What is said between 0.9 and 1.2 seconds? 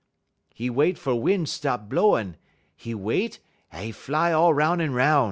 fer